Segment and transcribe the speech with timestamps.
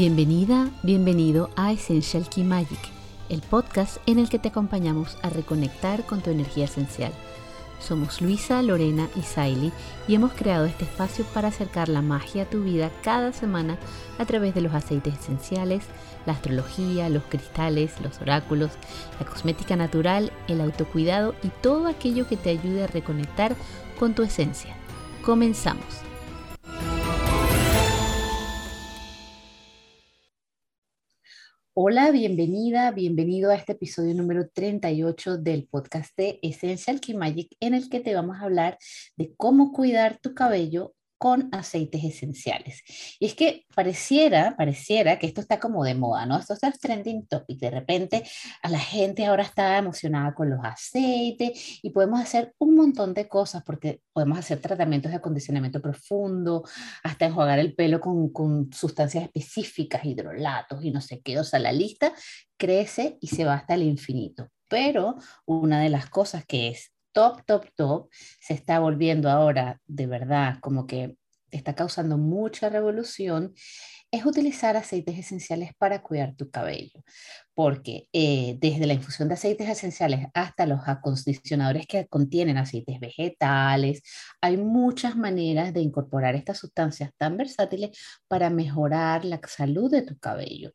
[0.00, 2.78] Bienvenida, bienvenido a Essential Key Magic,
[3.30, 7.10] el podcast en el que te acompañamos a reconectar con tu energía esencial.
[7.80, 9.72] Somos Luisa, Lorena y Saily
[10.06, 13.76] y hemos creado este espacio para acercar la magia a tu vida cada semana
[14.18, 15.82] a través de los aceites esenciales,
[16.26, 18.70] la astrología, los cristales, los oráculos,
[19.18, 23.56] la cosmética natural, el autocuidado y todo aquello que te ayude a reconectar
[23.98, 24.76] con tu esencia.
[25.24, 26.07] Comenzamos.
[31.80, 37.72] Hola, bienvenida, bienvenido a este episodio número 38 del podcast de Essential Key Magic en
[37.72, 38.78] el que te vamos a hablar
[39.14, 42.82] de cómo cuidar tu cabello con aceites esenciales.
[43.18, 46.38] Y es que pareciera, pareciera que esto está como de moda, ¿no?
[46.38, 47.58] Esto está trending topic.
[47.58, 48.24] De repente
[48.62, 53.28] a la gente ahora está emocionada con los aceites y podemos hacer un montón de
[53.28, 56.64] cosas porque podemos hacer tratamientos de acondicionamiento profundo,
[57.02, 61.38] hasta enjuagar el pelo con, con sustancias específicas, hidrolatos y no sé qué.
[61.38, 62.12] O sea, la lista
[62.56, 64.48] crece y se va hasta el infinito.
[64.68, 70.06] Pero una de las cosas que es top, top, top, se está volviendo ahora de
[70.06, 71.16] verdad como que
[71.50, 73.54] está causando mucha revolución,
[74.10, 77.04] es utilizar aceites esenciales para cuidar tu cabello,
[77.54, 84.02] porque eh, desde la infusión de aceites esenciales hasta los acondicionadores que contienen aceites vegetales,
[84.40, 90.18] hay muchas maneras de incorporar estas sustancias tan versátiles para mejorar la salud de tu
[90.18, 90.72] cabello.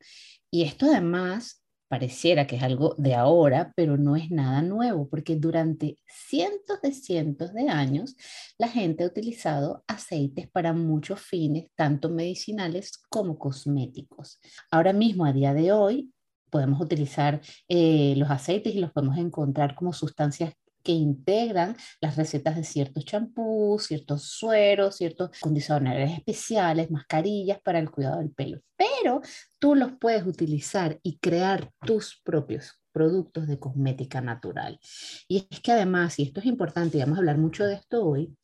[0.50, 1.63] Y esto además
[1.94, 6.90] pareciera que es algo de ahora, pero no es nada nuevo, porque durante cientos de
[6.90, 8.16] cientos de años
[8.58, 14.40] la gente ha utilizado aceites para muchos fines, tanto medicinales como cosméticos.
[14.72, 16.12] Ahora mismo, a día de hoy,
[16.50, 20.52] podemos utilizar eh, los aceites y los podemos encontrar como sustancias
[20.84, 27.90] que integran las recetas de ciertos champús, ciertos sueros, ciertos condicionadores especiales, mascarillas para el
[27.90, 28.60] cuidado del pelo.
[28.76, 29.22] Pero
[29.58, 34.78] tú los puedes utilizar y crear tus propios productos de cosmética natural.
[35.26, 38.04] Y es que además, y esto es importante, y vamos a hablar mucho de esto
[38.06, 38.36] hoy,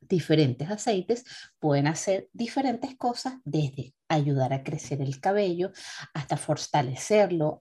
[0.00, 1.24] diferentes aceites
[1.58, 5.70] pueden hacer diferentes cosas desde ayudar a crecer el cabello
[6.14, 7.60] hasta fortalecerlo,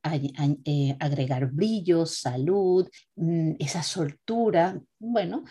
[0.65, 4.79] eh, agregar brillo, salud, mm, esa soltura.
[4.99, 5.43] Bueno,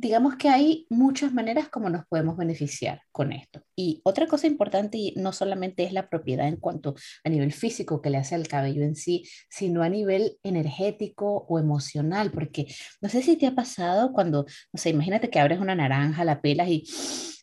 [0.00, 3.62] digamos que hay muchas maneras como nos podemos beneficiar con esto.
[3.74, 6.94] Y otra cosa importante no solamente es la propiedad en cuanto
[7.24, 11.58] a nivel físico que le hace al cabello en sí, sino a nivel energético o
[11.58, 12.66] emocional, porque
[13.00, 16.40] no sé si te ha pasado cuando, no sé, imagínate que abres una naranja, la
[16.40, 16.84] pelas y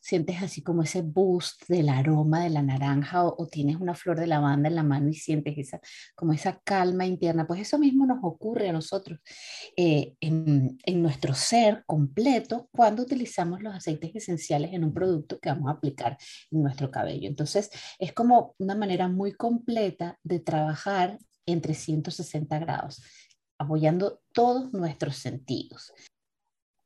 [0.05, 4.27] sientes así como ese boost del aroma de la naranja o, tienes una flor de
[4.27, 5.79] lavanda en la mano y sientes esa,
[6.13, 9.19] como esa calma interna, pues eso mismo nos ocurre a nosotros
[9.75, 15.49] eh, en, en nuestro ser completo cuando utilizamos los aceites esenciales en un producto que
[15.49, 16.19] vamos a aplicar
[16.51, 17.27] en nuestro cabello.
[17.27, 21.17] Entonces es como una manera muy completa de trabajar
[21.47, 23.01] en 360 grados,
[23.57, 25.93] apoyando todos nuestros sentidos.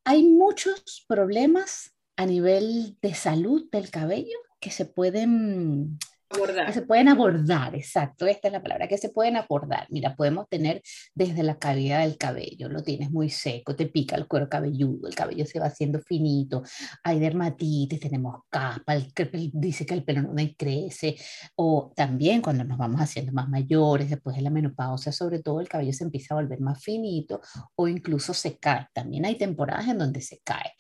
[0.06, 5.98] Hay muchos problemas a nivel de salud del cabello que se pueden
[6.30, 6.74] Abordar.
[6.74, 9.88] se pueden abordar, exacto, esta es la palabra, que se pueden abordar.
[9.90, 10.82] Mira, podemos tener
[11.16, 15.16] desde la cavidad del cabello, lo tienes muy seco, te pica el cuero cabelludo, el
[15.16, 16.64] cabello se va haciendo finito,
[17.04, 19.12] hay dermatitis, tenemos capa, el,
[19.54, 21.16] dice que el pelo no me crece,
[21.56, 25.68] o también cuando nos vamos haciendo más mayores, después de la menopausia, sobre todo el
[25.68, 27.42] cabello se empieza a volver más finito
[27.76, 28.88] o incluso se cae.
[28.94, 30.74] También hay temporadas en donde se cae.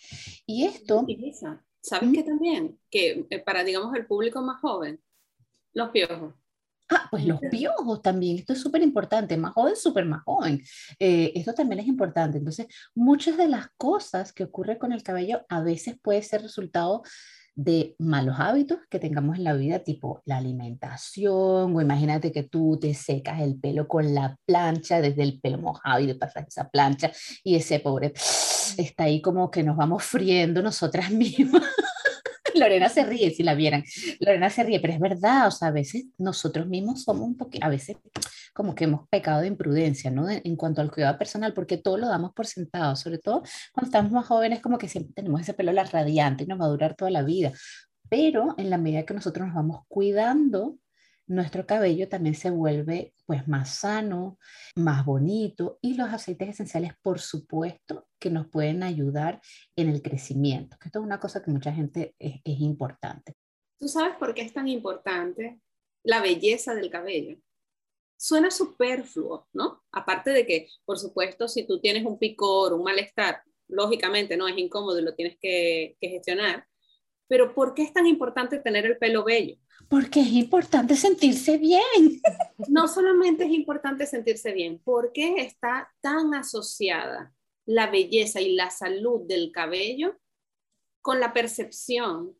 [0.46, 1.06] Y esto...
[1.82, 2.78] ¿Sabes qué también?
[2.92, 5.00] Que eh, para, digamos, el público más joven,
[5.74, 6.34] los piojos.
[6.92, 10.64] Ah, pues los piojos también, esto es súper importante, más joven, súper más joven.
[10.98, 12.40] Eh, esto también es importante.
[12.40, 12.66] Entonces,
[12.96, 17.04] muchas de las cosas que ocurren con el cabello a veces puede ser resultado
[17.54, 22.80] de malos hábitos que tengamos en la vida, tipo la alimentación, o imagínate que tú
[22.80, 26.70] te secas el pelo con la plancha, desde el pelo mojado y le pasas esa
[26.70, 27.12] plancha
[27.44, 28.14] y ese pobre
[28.78, 31.64] está ahí como que nos vamos friendo nosotras mismas.
[32.60, 33.84] Lorena se ríe si la vieran.
[34.20, 37.66] Lorena se ríe, pero es verdad, o sea, a veces nosotros mismos somos un poquito,
[37.66, 37.98] a veces
[38.54, 40.30] como que hemos pecado de imprudencia, ¿no?
[40.30, 44.12] En cuanto al cuidado personal, porque todo lo damos por sentado, sobre todo cuando estamos
[44.12, 46.96] más jóvenes, como que siempre tenemos ese pelo la radiante y nos va a durar
[46.96, 47.52] toda la vida.
[48.10, 50.78] Pero en la medida que nosotros nos vamos cuidando,
[51.30, 54.40] nuestro cabello también se vuelve pues más sano,
[54.76, 59.40] más bonito y los aceites esenciales por supuesto que nos pueden ayudar
[59.76, 63.36] en el crecimiento, que esto es una cosa que mucha gente es, importante.
[63.78, 65.62] ¿Tú sabes por qué es tan importante
[66.04, 67.38] la belleza del cabello?
[68.18, 69.84] Suena superfluo, ¿no?
[69.92, 74.58] Aparte de que, por supuesto, si tú tienes un picor, un malestar, lógicamente no es
[74.58, 76.68] incómodo y lo tienes que gestionar,
[77.30, 79.56] Pero ¿por qué es tan importante tener el pelo bello?
[79.88, 82.22] Porque es importante sentirse bien.
[82.68, 87.34] No solamente es importante sentirse bien, porque está tan asociada
[87.66, 90.20] la belleza y la salud del cabello
[91.02, 92.36] con la percepción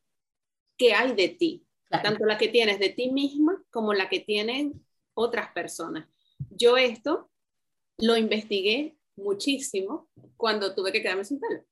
[0.78, 4.86] que hay de ti, tanto la que tienes de ti misma como la que tienen
[5.14, 6.10] otras personas.
[6.50, 7.32] Yo esto
[7.98, 11.64] lo investigué muchísimo cuando tuve que quedarme sin pelo.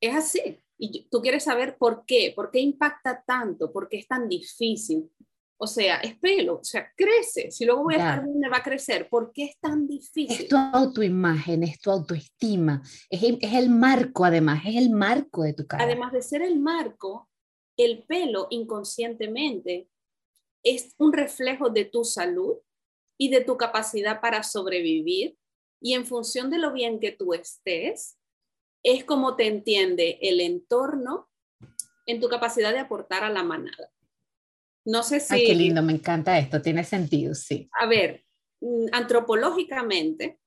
[0.00, 0.58] Es así.
[0.84, 5.08] Y tú quieres saber por qué, por qué impacta tanto, por qué es tan difícil.
[5.56, 7.52] O sea, es pelo, o sea, crece.
[7.52, 9.08] Si luego voy a estar bien, va a crecer.
[9.08, 10.42] ¿Por qué es tan difícil?
[10.42, 15.52] Es tu autoimagen, es tu autoestima, es es el marco además, es el marco de
[15.52, 15.84] tu cara.
[15.84, 17.30] Además de ser el marco,
[17.76, 19.88] el pelo inconscientemente
[20.64, 22.56] es un reflejo de tu salud
[23.16, 25.36] y de tu capacidad para sobrevivir.
[25.80, 28.18] Y en función de lo bien que tú estés,
[28.82, 31.28] es como te entiende el entorno
[32.06, 33.90] en tu capacidad de aportar a la manada.
[34.84, 35.34] No sé si...
[35.34, 37.68] Ay, qué lindo, me encanta esto, tiene sentido, sí.
[37.78, 38.24] A ver,
[38.60, 40.40] mm, antropológicamente,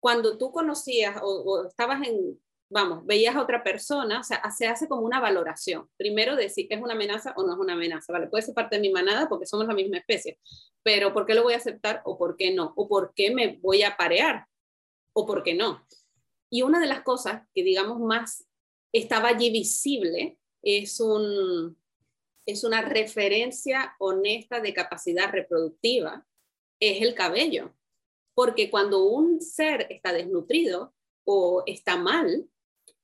[0.00, 2.38] cuando tú conocías o, estabas en,
[2.70, 5.88] vamos, veías a otra persona, o sea, se hace como una valoración.
[5.96, 8.28] Primero decir que es una amenaza o no es una amenaza, ¿vale?
[8.28, 10.38] Puede ser parte de mi manada porque somos la misma especie,
[10.84, 12.72] pero ¿por qué lo voy a aceptar o por qué no?
[12.76, 14.46] ¿O por qué me voy a parear?
[15.12, 15.84] ¿O por qué no?
[16.54, 18.46] Y una de las cosas que, digamos, más
[18.92, 21.76] estaba allí visible es, un,
[22.46, 26.24] es una referencia honesta de capacidad reproductiva,
[26.78, 27.74] es el cabello.
[28.34, 32.48] Porque cuando un ser está desnutrido o está mal,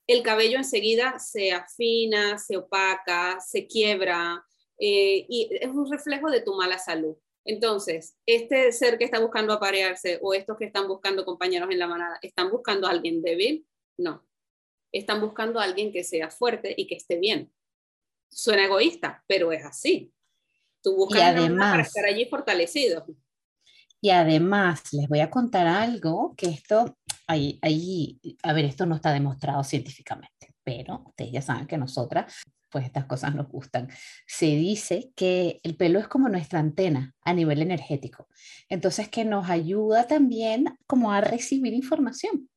[0.07, 4.47] el cabello enseguida se afina, se opaca, se quiebra,
[4.79, 7.17] eh, y es un reflejo de tu mala salud.
[7.51, 11.89] Entonces, este ser que está buscando aparearse o estos que están buscando compañeros en la
[11.89, 13.67] manada, ¿están buscando a alguien débil?
[13.99, 14.25] No.
[14.93, 17.53] Están buscando a alguien que sea fuerte y que esté bien.
[18.31, 20.13] Suena egoísta, pero es así.
[20.81, 23.05] Tú buscas además, para estar allí fortalecido.
[24.01, 28.95] Y además, les voy a contar algo que esto, ahí, ahí, a ver, esto no
[28.95, 33.89] está demostrado científicamente, pero ustedes ya saben que nosotras pues estas cosas nos gustan.
[34.27, 38.29] Se dice que el pelo es como nuestra antena a nivel energético.
[38.69, 42.49] Entonces, que nos ayuda también como a recibir información.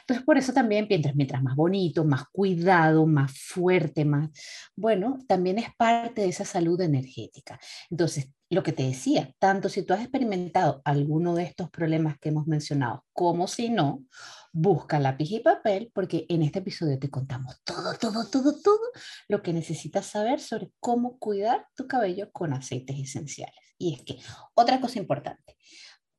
[0.00, 4.30] Entonces, por eso también, mientras, mientras más bonito, más cuidado, más fuerte, más,
[4.74, 7.60] bueno, también es parte de esa salud energética.
[7.90, 12.30] Entonces, lo que te decía, tanto si tú has experimentado alguno de estos problemas que
[12.30, 14.04] hemos mencionado, como si no,
[14.52, 18.80] busca lápiz y papel porque en este episodio te contamos todo, todo, todo, todo
[19.28, 23.54] lo que necesitas saber sobre cómo cuidar tu cabello con aceites esenciales.
[23.78, 24.18] Y es que
[24.54, 25.56] otra cosa importante,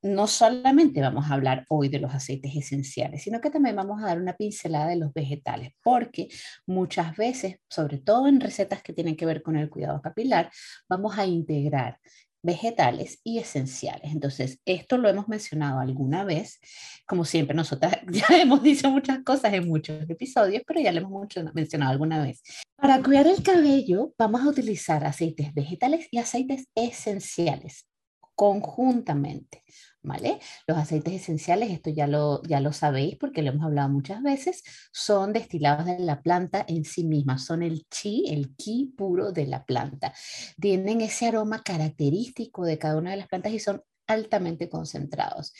[0.02, 4.06] no solamente vamos a hablar hoy de los aceites esenciales, sino que también vamos a
[4.06, 6.28] dar una pincelada de los vegetales, porque
[6.66, 10.50] muchas veces, sobre todo en recetas que tienen que ver con el cuidado capilar,
[10.88, 11.98] vamos a integrar
[12.42, 14.12] vegetales y esenciales.
[14.12, 16.60] Entonces, esto lo hemos mencionado alguna vez.
[17.06, 21.28] Como siempre, nosotras ya hemos dicho muchas cosas en muchos episodios, pero ya lo hemos
[21.54, 22.42] mencionado alguna vez.
[22.76, 27.86] Para cuidar el cabello, vamos a utilizar aceites vegetales y aceites esenciales
[28.42, 29.62] conjuntamente.
[30.02, 30.40] ¿vale?
[30.66, 34.64] Los aceites esenciales, esto ya lo, ya lo sabéis porque lo hemos hablado muchas veces,
[34.92, 39.46] son destilados de la planta en sí misma, son el chi, el ki puro de
[39.46, 40.12] la planta.
[40.60, 45.52] Tienen ese aroma característico de cada una de las plantas y son altamente concentrados.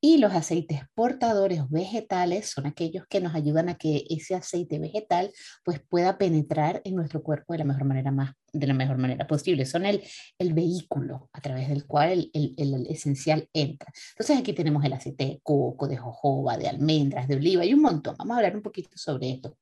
[0.00, 5.32] Y los aceites portadores vegetales son aquellos que nos ayudan a que ese aceite vegetal
[5.64, 9.26] pues pueda penetrar en nuestro cuerpo de la mejor manera más de la mejor manera
[9.26, 9.66] posible.
[9.66, 10.02] Son el,
[10.38, 13.92] el vehículo a través del cual el, el, esencial entra.
[14.10, 17.82] Entonces aquí tenemos el aceite de coco, de jojoba, de almendras, de oliva y un
[17.82, 18.14] montón.
[18.16, 19.56] Vamos a hablar un poquito sobre esto.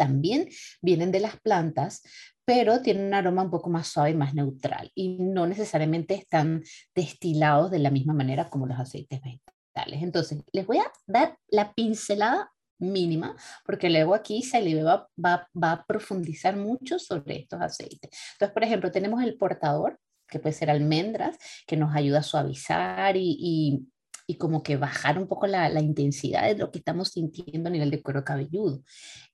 [0.00, 0.48] También
[0.80, 2.00] vienen de las plantas,
[2.46, 6.62] pero tienen un aroma un poco más suave y más neutral y no necesariamente están
[6.94, 10.02] destilados de la misma manera como los aceites vegetales.
[10.02, 15.72] Entonces, les voy a dar la pincelada mínima, porque luego aquí se va, va, va
[15.72, 18.10] a profundizar mucho sobre estos aceites.
[18.32, 23.18] Entonces, por ejemplo, tenemos el portador, que puede ser almendras, que nos ayuda a suavizar
[23.18, 23.86] y, y,
[24.30, 27.90] y como que bajar un poco la, intensidad de lo que estamos sintiendo a nivel
[27.90, 28.84] de cuero cabelludo.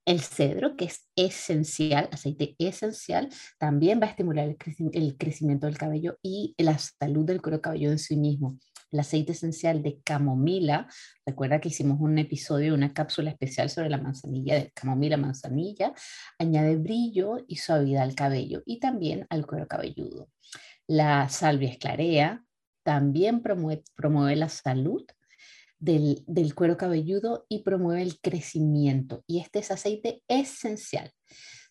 [0.06, 4.56] El cedro, que es esencial, aceite esencial, también va a estimular el,
[4.94, 8.58] el crecimiento del cabello y la salud del cuero cabelludo en sí mismo.
[8.90, 10.88] El aceite esencial de camomila,
[11.26, 15.92] recuerda que hicimos un episodio, una cápsula especial sobre la manzanilla de camomila manzanilla,
[16.38, 20.30] añade brillo y suavidad al cabello y también al cuero cabelludo.
[20.86, 22.45] La salvia esclarea,
[22.86, 25.04] también promueve, la salud
[25.80, 29.24] del, cuero cabelludo y promueve el crecimiento.
[29.26, 31.10] Y este es aceite esencial.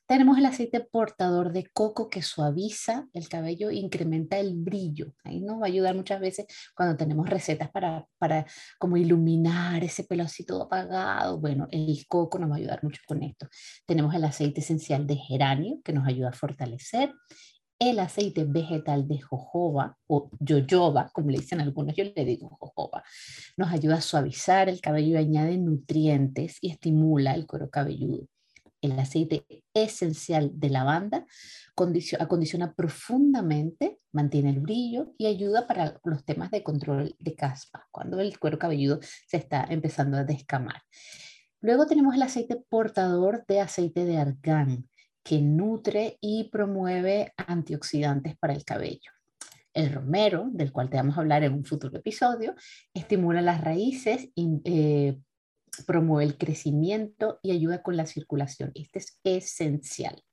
[0.08, 5.14] Tenemos el aceite portador de coco que suaviza el cabello, incrementa el brillo.
[5.24, 8.46] Ahí nos va a ayudar muchas veces cuando tenemos recetas para, para
[8.78, 11.40] como iluminar ese pelo así todo apagado.
[11.40, 13.48] Bueno, el coco nos va a ayudar mucho con esto.
[13.88, 17.14] Tenemos el aceite esencial de geranio que nos ayuda a fortalecer
[17.80, 23.04] el aceite vegetal de jojoba o yoyoba, como le dicen algunos, yo le digo jojoba,
[23.58, 28.28] nos ayuda a suavizar el cabello añade nutrientes y estimula el cuero cabelludo.
[28.82, 31.26] El aceite esencial de lavanda
[31.76, 38.20] acondiciona profundamente, mantiene el brillo y ayuda para los temas de control de caspa, cuando
[38.20, 40.84] el cuero cabelludo se está empezando a descamar.
[41.62, 44.88] Luego tenemos el aceite portador de aceite de argán,
[45.26, 49.12] que nutre y promueve antioxidantes para el cabello.
[49.74, 52.54] El romero, del cual te vamos a hablar en un futuro episodio,
[52.94, 55.18] estimula las raíces, y, eh,
[55.88, 58.72] promueve el crecimiento y ayuda con la circulación.
[58.76, 60.24] Este es esencial.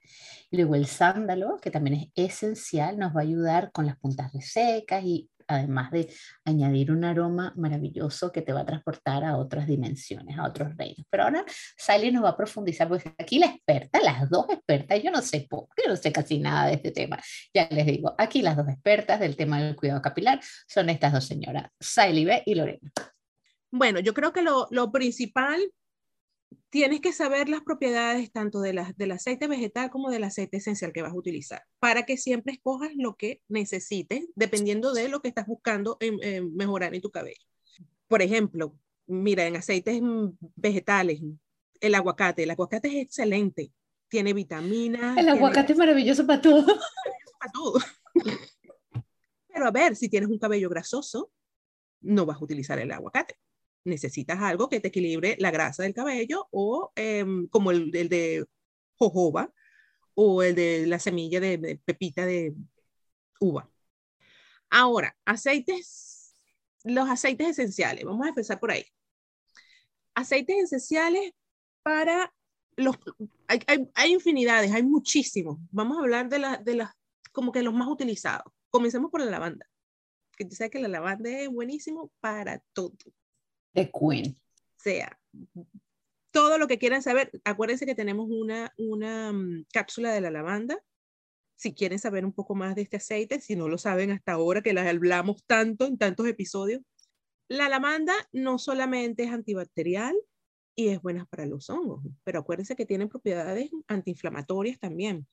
[0.50, 4.32] Y luego el sándalo, que también es esencial, nos va a ayudar con las puntas
[4.32, 6.12] resecas y además de
[6.44, 11.06] añadir un aroma maravilloso que te va a transportar a otras dimensiones, a otros reinos.
[11.11, 11.44] Pero ahora
[11.76, 15.47] Sally nos va a profundizar, porque aquí la experta, las dos expertas, yo no sé
[15.49, 17.18] poco, yo no sé casi nada de este tema.
[17.54, 21.25] Ya les digo, aquí las dos expertas del tema del cuidado capilar son estas dos
[21.25, 22.92] señoras, Sally B y Lorena.
[23.71, 25.61] Bueno, yo creo que lo, lo principal
[26.71, 30.92] tienes que saber las propiedades tanto de la, del aceite vegetal como del aceite esencial
[30.92, 35.28] que vas a utilizar para que siempre escojas lo que necesites dependiendo de lo que
[35.28, 35.99] estás buscando
[36.54, 37.47] mejorar en tu cabello.
[38.09, 40.00] Por ejemplo, mira, en aceites
[40.56, 41.21] vegetales,
[41.80, 43.73] el aguacate, el aguacate es excelente,
[44.09, 45.16] tiene vitaminas.
[45.16, 46.66] El aguacate es maravilloso para todo.
[47.40, 47.80] Para todo.
[49.49, 51.32] Pero a ver, si tienes un cabello grasoso,
[52.00, 53.37] no vas a utilizar el aguacate
[53.84, 58.46] necesitas algo que te equilibre la grasa del cabello o em, como el, de
[58.96, 59.52] jojoba
[60.14, 62.54] o el de la semilla de, pepita de
[63.40, 63.70] uva.
[64.70, 66.34] Ahora, aceites,
[66.84, 68.84] los aceites esenciales, vamos a empezar por ahí.
[70.14, 71.32] Aceites esenciales
[71.82, 72.32] para
[72.76, 72.96] los,
[73.48, 73.60] hay,
[73.94, 75.58] hay, infinidades, hay muchísimos.
[75.70, 76.88] Vamos a hablar de, de
[77.32, 78.52] como que los más utilizados.
[78.70, 79.66] Comencemos por la lavanda,
[80.36, 82.92] que tú sabes que la lavanda es buenísimo para todo
[83.74, 84.36] de Queen.
[84.76, 85.18] Sea,
[86.30, 90.82] todo lo que quieran saber, acuérdense que tenemos una, una mm, cápsula de la lavanda.
[91.56, 94.62] Si quieren saber un poco más de este aceite, si no lo saben hasta ahora
[94.62, 96.82] que la hablamos tanto en tantos episodios,
[97.48, 100.16] la lavanda no solamente es antibacterial
[100.74, 105.26] y es buena para los hongos, pero acuérdense que tiene propiedades antiinflamatorias también.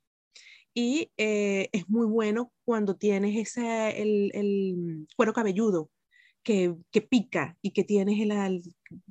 [0.74, 5.90] Y eh, es muy bueno cuando tienes ese, el, el cuero cabelludo,
[6.44, 6.76] que,
[7.10, 8.62] pica y que tienes el,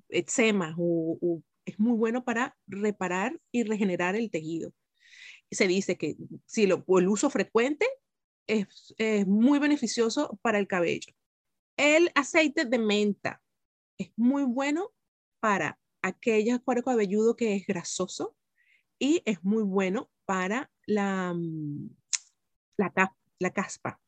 [0.08, 4.72] eczema o, es muy bueno para reparar y regenerar el tejido.
[5.50, 6.16] Se dice que
[6.46, 7.86] si lo, el uso frecuente
[8.46, 11.12] es, es muy beneficioso para el cabello.
[11.76, 13.42] El aceite de menta
[13.98, 14.92] es muy bueno
[15.40, 18.34] para aquella cuero cabelludo que es grasoso
[18.98, 21.90] y es muy bueno para la, mm,
[22.78, 24.00] la, la caspa.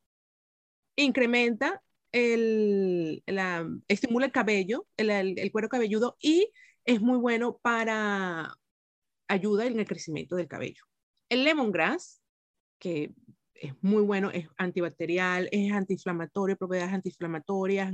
[0.96, 1.82] Incrementa
[2.12, 6.50] el, la, estimula el cabello, el, el, cuero cabelludo y
[6.84, 8.54] es muy bueno para
[9.28, 10.82] ayuda en el crecimiento del cabello.
[11.28, 12.20] El lemongrass,
[12.78, 13.12] que
[13.54, 17.92] es muy bueno, es antibacterial, es antiinflamatorio, propiedades antiinflamatorias,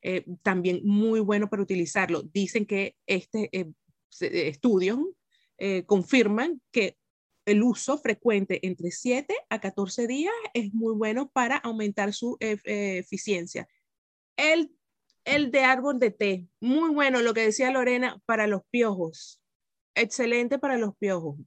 [0.00, 2.22] eh, también muy bueno para utilizarlo.
[2.22, 3.70] Dicen que este eh,
[4.20, 4.98] estudios
[5.58, 6.96] eh, confirman que
[7.44, 12.58] el uso frecuente entre 7 a 14 días es muy bueno para aumentar su eh,
[12.64, 13.68] eficiencia.
[14.36, 14.72] El,
[15.24, 19.40] el de árbol de té, muy bueno, lo que decía Lorena, para los piojos.
[19.94, 21.38] Excelente para los piojos.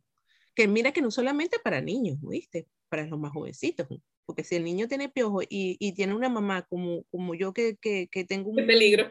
[0.53, 2.67] Que mira que no solamente para niños, ¿viste?
[2.89, 3.87] Para los más jovencitos.
[4.25, 7.77] Porque si el niño tiene piojo y, y tiene una mamá como, como yo que,
[7.77, 8.57] que, que tengo un...
[8.57, 9.09] Qué peligro.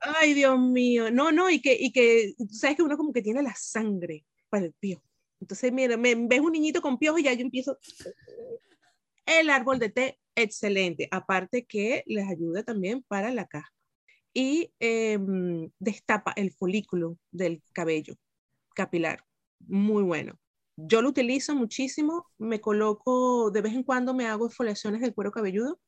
[0.00, 1.10] Ay, Dios mío.
[1.10, 4.66] No, no, y que, y que, sabes que uno como que tiene la sangre para
[4.66, 5.05] el piojo.
[5.40, 7.78] Entonces, mira, me ves un niñito con piojos y ya yo empiezo.
[9.26, 11.08] El árbol de té, excelente.
[11.10, 13.72] Aparte que les ayuda también para la caspa.
[14.32, 18.16] Y em, destapa el folículo del cabello
[18.74, 19.24] capilar.
[19.60, 20.38] Muy bueno.
[20.76, 22.26] Yo lo utilizo muchísimo.
[22.38, 25.80] Me coloco, de vez en cuando me hago exfoliaciones del cuero cabelludo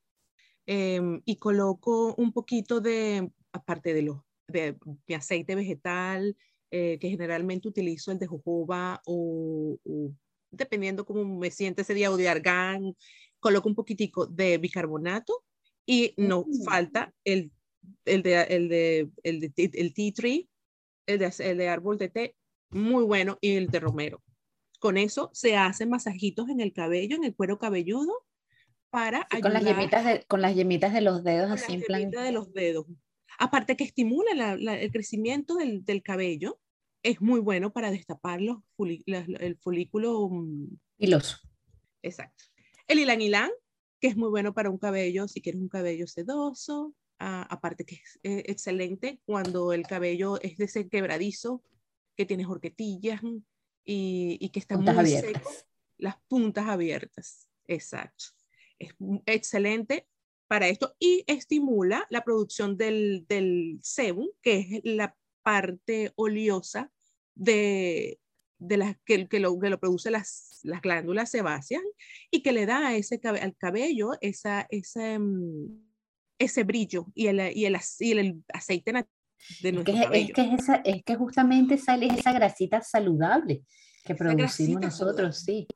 [0.67, 6.37] em, y coloco un poquito de, aparte de los de mi aceite vegetal,
[6.71, 9.79] eh, que generalmente utilizo el de jojoba o,
[10.51, 12.95] dependiendo cómo me siente ese día o de argán,
[13.41, 15.45] coloco un poquitico de bicarbonato
[15.87, 16.65] y no mm.
[16.65, 17.51] falta el,
[18.05, 20.49] el, de, el, de, el, de, el tea tree,
[21.07, 22.37] el de, el de árbol de té,
[22.71, 24.23] muy bueno, y el de romero.
[24.79, 28.13] Con eso se hacen masajitos en el cabello, en el cuero cabelludo,
[28.91, 32.33] para con las yemitas de con las yemitas de los dedos así en plan de
[32.33, 32.87] los dedos
[33.39, 36.61] aparte que estimula el crecimiento del, del, cabello
[37.03, 40.31] es muy bueno para destapar los el folículo
[40.99, 41.39] hiloso
[42.03, 42.45] exacto.
[42.89, 43.51] El ilan
[44.01, 47.97] que es muy bueno para un cabello si quieres un cabello sedoso ah, aparte que
[47.97, 51.63] es eh, excelente cuando el cabello es de ese quebradizo
[52.17, 53.23] que tiene horquetillas
[53.85, 55.51] y, y que está muy seco
[55.97, 58.27] las puntas abiertas exacto.
[58.79, 58.95] Es
[59.27, 60.07] excelente
[60.49, 66.91] para esto y estimula la producción del, del sebum, que es la parte oleosa
[67.35, 68.19] de,
[68.59, 71.83] de las que, que, lo, que lo produce las, las glándulas sebáceas
[72.31, 75.87] y que le da a ese, al cabello esa, ese, mm,
[76.39, 78.93] ese brillo y el, y el, y el aceite
[79.61, 80.27] de nuestro es que, cabello.
[80.29, 83.63] Es que, esa, es que justamente sale esa grasita saludable
[84.05, 85.69] que producimos nosotros, sí.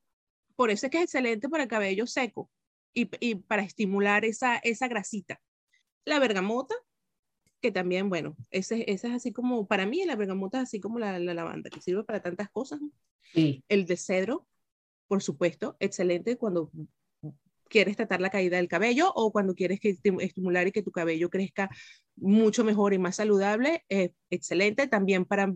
[0.57, 2.51] Por eso es que es excelente para el cabello seco
[2.95, 5.41] y, para estimular esa, esa grasita.
[6.05, 6.75] La bergamota,
[7.61, 11.19] que también, bueno, ese es así como, para mí la bergamota es así como la,
[11.19, 12.81] la lavanda, que sirve para tantas cosas.
[13.33, 13.65] Sí.
[13.69, 14.47] El de cedro,
[15.07, 16.71] por supuesto, excelente cuando
[17.73, 21.31] quieres tratar la caída del cabello o cuando quieres que estimular y que tu cabello
[21.31, 21.71] crezca
[22.17, 23.85] mucho mejor y más saludable,
[24.29, 24.89] excelente.
[24.89, 25.55] También para,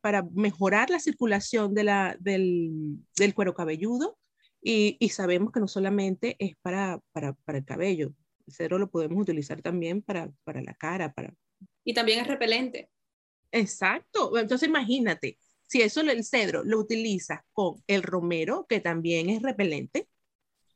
[0.00, 2.70] para mejorar la circulación de la, del,
[3.16, 4.18] del cuero cabelludo,
[4.70, 8.12] y, y, sabemos que no solamente es para, para, para, el cabello,
[8.46, 11.10] el cedro lo podemos utilizar también para, para la cara.
[11.10, 11.32] Para...
[11.84, 12.90] Y también es repelente.
[13.50, 14.36] Exacto.
[14.36, 20.06] Entonces imagínate, si eso el cedro lo utilizas con el romero, que también es repelente,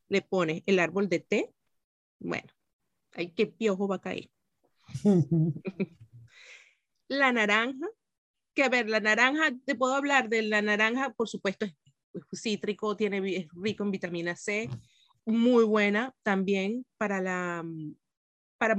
[0.09, 1.53] le pones el árbol de té,
[2.19, 2.49] bueno,
[3.13, 4.31] hay que piojo va a caer.
[7.09, 7.89] la naranja,
[8.55, 11.75] que a ver, la naranja, te puedo hablar de la naranja, por supuesto, es
[12.33, 14.69] cítrico, tiene, es rico en vitamina C,
[15.25, 17.95] muy buena también para, la, mm,
[18.59, 18.77] para,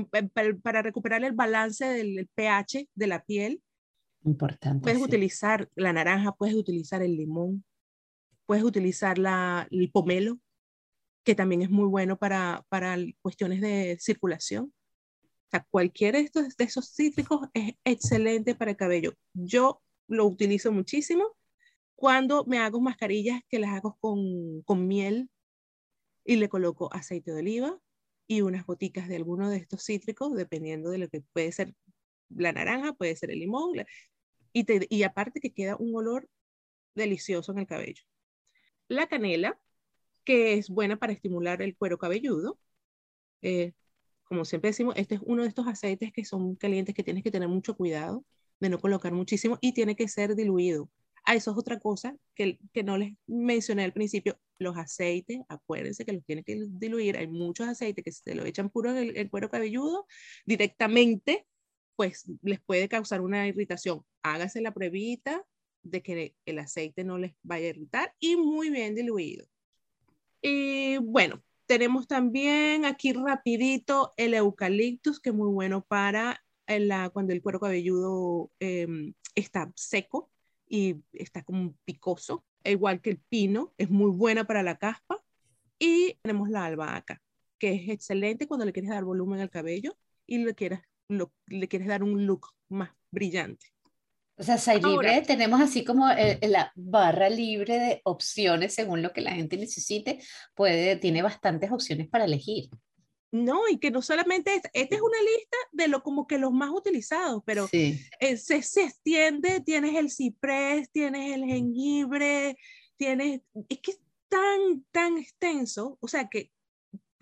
[0.61, 3.61] para, recuperar el balance del pH de la piel.
[4.25, 4.83] Importante.
[4.83, 7.63] Puedes utilizar la naranja, puedes utilizar el limón,
[8.45, 10.39] puedes utilizar la, el pomelo,
[11.23, 14.73] que también es muy bueno para, para cuestiones de circulación.
[15.23, 19.13] O sea, cualquiera de, estos, de esos cítricos es excelente para el cabello.
[19.33, 21.35] Yo lo utilizo muchísimo
[21.95, 25.29] cuando me hago mascarillas que las hago con, con miel
[26.25, 27.79] y le coloco aceite de oliva
[28.27, 31.73] y unas goticas de alguno de estos cítricos, dependiendo de lo que puede ser
[32.29, 33.73] la naranja, puede ser el limón,
[34.53, 36.29] y, y aparte que queda un olor
[36.95, 38.03] delicioso en el cabello.
[38.87, 39.59] La canela,
[40.25, 42.59] que es buena para estimular el cuero cabelludo.
[43.41, 43.73] Eh,
[44.23, 47.31] como siempre decimos, este es uno de estos aceites que son calientes que tienes que
[47.31, 48.25] tener mucho cuidado
[48.59, 50.89] de no colocar muchísimo y tiene que ser diluido.
[51.25, 54.37] Ah, eso es otra cosa que, que no les mencioné al principio.
[54.59, 57.17] Los aceites, acuérdense que los tienen que diluir.
[57.17, 60.05] Hay muchos aceites que se lo echan puro en el, cuero cabelludo
[60.45, 61.45] directamente,
[61.95, 64.03] pues les puede causar una irritación.
[64.21, 65.45] Hágase la pruebita
[65.83, 69.45] de que el aceite no les vaya a irritar y muy bien diluido.
[70.41, 77.31] Y bueno, tenemos también aquí rapidito el eucaliptus, que es muy bueno para la, cuando
[77.33, 80.32] el cuero cabelludo em, está seco
[80.73, 85.21] y está como picoso, igual que el pino, es muy buena para la caspa.
[85.77, 87.21] Y tenemos la albahaca,
[87.59, 90.79] que es excelente cuando le quieres dar volumen al cabello y le quieres,
[91.45, 93.67] le quieres dar un look más brillante.
[94.35, 99.21] O sea, Sai Libre tenemos así como la barra libre de opciones según lo que
[99.21, 100.17] la gente necesite,
[100.55, 102.71] puede, tiene bastantes opciones para elegir.
[103.33, 106.51] No, y que no solamente es, esta es una lista de lo como que los
[106.51, 107.99] más utilizados, pero sí.
[108.19, 112.55] Eh, se, se, extiende, tienes el ciprés, tienes el jengibre,
[112.95, 116.51] tienes, es que es tan, tan extenso, o sea que,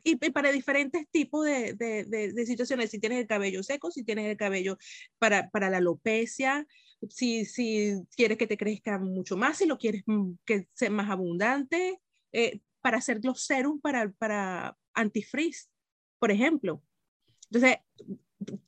[0.03, 4.03] y, y para diferentes tipos de, de, de, situaciones, si tienes el cabello seco, si
[4.03, 4.77] tienes el cabello
[5.17, 6.67] para, para la alopecia,
[7.07, 11.09] si, si quieres que te crezca mucho más, si lo quieres mm, que sea más
[11.09, 12.01] abundante,
[12.33, 15.71] eh, para hacer los serums para, para antifreeze
[16.21, 16.83] por ejemplo.
[17.49, 17.79] Entonces,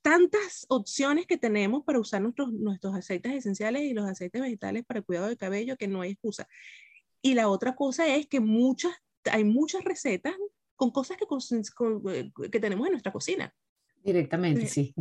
[0.01, 4.99] tantas opciones que tenemos para usar nuestros, nuestros aceites esenciales y los aceites vegetales para
[4.99, 6.49] el cuidado del cabello que no hay excusa.
[7.21, 8.91] Y la otra cosa es que muchas,
[9.31, 10.33] hay muchas recetas
[10.75, 11.25] con cosas que,
[12.11, 13.53] eh, que tenemos en nuestra cocina.
[14.03, 14.95] Directamente, sí.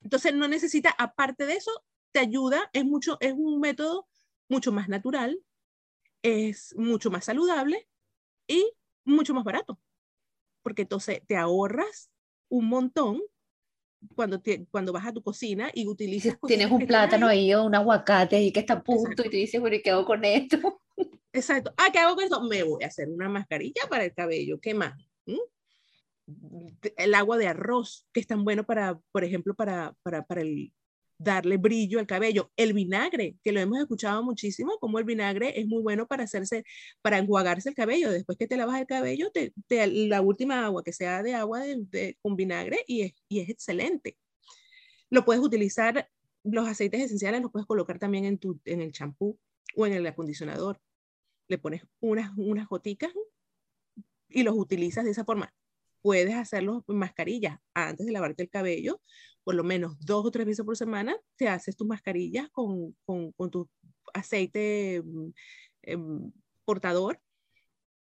[0.00, 1.72] Entonces no necesita, aparte de eso,
[2.12, 4.06] te ayuda, es, mucho, es un método
[4.48, 5.40] mucho más natural,
[6.22, 7.88] es mucho más saludable
[8.46, 8.64] y
[9.04, 9.80] mucho más barato
[10.66, 12.10] porque entonces te ahorras
[12.48, 13.22] un montón
[14.16, 16.36] cuando, te, cuando vas a tu cocina y utilizas...
[16.48, 19.60] Tienes un plátano ahí o un aguacate ahí que está a punto y te dices,
[19.60, 20.82] bueno, ¿y qué hago con esto?
[21.32, 21.72] Exacto.
[21.76, 22.42] Ah, ¿qué hago con esto?
[22.42, 24.58] Me voy a hacer una mascarilla para el cabello.
[24.60, 25.00] ¿Qué más?
[25.26, 25.38] ¿Mm?
[26.96, 30.72] El agua de arroz, que es tan bueno para, por ejemplo, para, para, para el,
[31.18, 32.50] darle brillo al cabello.
[32.56, 36.64] El vinagre, que lo hemos escuchado muchísimo, como el vinagre es muy bueno para hacerse,
[37.02, 38.10] para enjuagarse el cabello.
[38.10, 39.52] Después que te lavas el cabello, te,
[40.08, 44.16] la última agua que sea de agua de, con vinagre y es, y es excelente.
[45.10, 46.08] Lo puedes utilizar,
[46.44, 49.38] los aceites esenciales los puedes colocar también en, tu, en el champú
[49.74, 50.80] o en el acondicionador.
[51.48, 53.12] Le pones unas, unas goticas
[54.28, 55.54] y los utilizas de esa forma.
[56.06, 59.00] Puedes hacerlos en mascarillas antes de lavarte el cabello
[59.46, 63.30] por lo menos dos o tres veces por semana, te haces tus mascarillas con, con,
[63.30, 63.68] con tu
[64.12, 65.02] aceite
[65.82, 66.32] em,
[66.64, 67.20] portador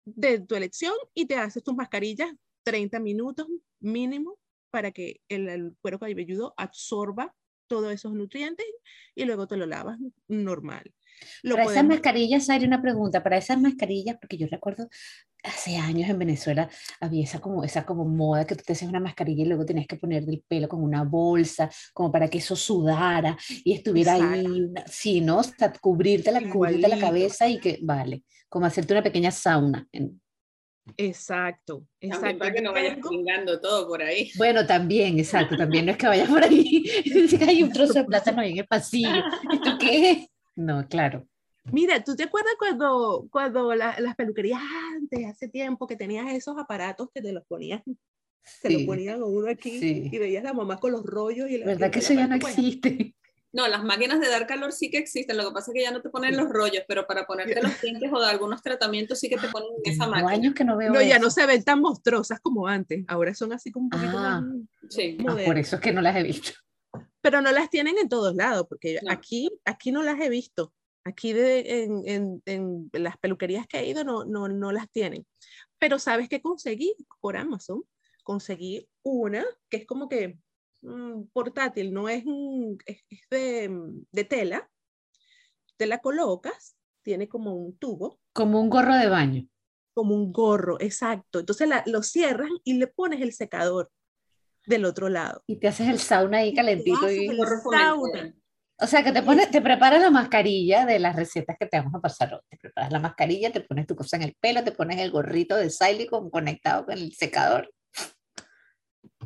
[0.06, 2.30] de tu elección y te haces tus mascarillas
[2.62, 3.46] 30 minutos
[3.78, 4.38] mínimo
[4.70, 7.34] para que el, el cuero cabelludo absorba
[7.66, 8.66] todos esos nutrientes
[9.14, 10.94] y luego te lo lavas normal.
[11.42, 14.88] para esas mascarillas, hay una pregunta, para esas mascarillas, porque yo recuerdo
[15.44, 16.68] hace años en Venezuela
[17.00, 19.86] había esa como, esa como moda que tú te hacías una mascarilla y luego tenías
[19.86, 24.72] que poner del pelo con una bolsa, como para que eso sudara y estuviera ahí,
[24.86, 25.38] sí, ¿no?
[25.38, 29.86] O sea, cubrirte la, cubrirte la cabeza y que, vale, como hacerte una pequeña sauna.
[30.96, 32.38] Exacto, exacto.
[32.38, 34.30] para que no vayas pingando todo por ahí.
[34.36, 36.84] Bueno, también, exacto, también no es que vayas por ahí
[37.48, 39.22] hay un trozo de plátano ahí en el pasillo.
[39.52, 40.26] ¿Esto qué
[40.56, 41.26] No, claro.
[41.72, 44.60] Mira, ¿tú te acuerdas cuando, cuando las peluquerías
[44.94, 47.82] antes, hace tiempo, que tenías esos aparatos que te los ponías,
[48.42, 51.50] se los ponían uno aquí y veías a la mamá con los rollos?
[51.50, 53.14] y ¿Verdad que eso ya no existe?
[53.52, 55.92] No, las máquinas de dar calor sí que existen, lo que pasa es que ya
[55.92, 59.28] no te ponen los rollos, pero para ponerte los dientes o de algunos tratamientos sí
[59.28, 60.32] que te ponen esa máquina.
[60.32, 63.52] años que no veo No, ya no se ven tan monstruosas como antes, ahora son
[63.52, 64.44] así como un poquito ah, más
[64.90, 65.16] sí.
[65.26, 66.50] Ah, por eso es que no las he visto.
[67.20, 70.74] Pero no las tienen en todos lados, porque aquí, aquí no las he visto.
[71.04, 75.26] Aquí en, en, las peluquerías que he ido no, no, no las tienen.
[75.78, 77.82] Pero ¿sabes qué conseguí por Amazon?
[78.22, 80.38] Conseguí una que es como que
[80.80, 82.24] mm, portátil, no es,
[82.86, 83.70] es, de,
[84.10, 84.70] de, tela.
[85.76, 88.18] Te la colocas, tiene como un tubo.
[88.32, 89.46] Como un gorro de baño.
[89.92, 91.40] Como un gorro, exacto.
[91.40, 93.90] Entonces la, lo cierras y le pones el secador
[94.66, 95.42] del otro lado.
[95.46, 97.10] Y te haces el sauna ahí calentito.
[97.10, 97.38] Y, el
[97.70, 98.34] sauna.
[98.80, 101.94] O sea, que te, pones, te preparas la mascarilla de las recetas que te vamos
[101.94, 102.40] a pasar hoy.
[102.48, 105.56] Te preparas la mascarilla, te pones tu cosa en el pelo, te pones el gorrito
[105.56, 107.72] de silicone conectado con el secador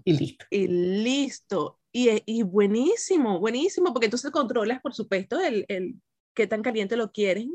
[0.04, 0.46] y listo.
[0.50, 1.80] Y listo.
[1.92, 5.96] Y, y buenísimo, buenísimo, porque entonces controlas, por supuesto, el, el
[6.34, 7.50] qué tan caliente lo quieren.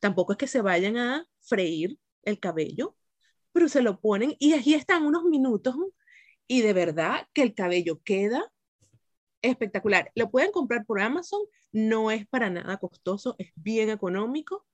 [0.00, 2.96] Tampoco es que se vayan a freír el cabello,
[3.52, 5.76] pero se lo ponen y allí están unos minutos
[6.46, 8.52] y de verdad que el cabello queda
[9.42, 10.10] espectacular.
[10.14, 11.40] Lo pueden comprar por Amazon,
[11.72, 14.66] no es para nada costoso, es bien económico